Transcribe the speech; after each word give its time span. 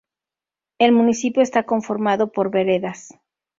El 0.79 0.93
municipio 0.93 1.43
está 1.43 1.61
conformado 1.61 2.31
por 2.31 2.49
veredas. 2.49 3.13